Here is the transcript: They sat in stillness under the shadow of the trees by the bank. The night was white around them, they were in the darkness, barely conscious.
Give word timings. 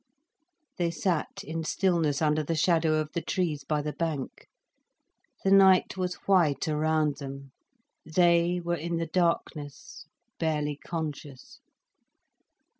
They 0.79 0.89
sat 0.89 1.43
in 1.43 1.63
stillness 1.63 2.23
under 2.23 2.41
the 2.41 2.55
shadow 2.55 2.95
of 2.99 3.11
the 3.13 3.21
trees 3.21 3.63
by 3.63 3.83
the 3.83 3.93
bank. 3.93 4.47
The 5.43 5.51
night 5.51 5.95
was 5.95 6.15
white 6.25 6.67
around 6.67 7.17
them, 7.17 7.51
they 8.03 8.59
were 8.59 8.73
in 8.73 8.97
the 8.97 9.05
darkness, 9.05 10.07
barely 10.39 10.77
conscious. 10.77 11.59